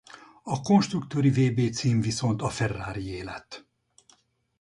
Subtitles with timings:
[0.43, 3.67] A konstruktőri vb-cím viszont a Ferrarié lett.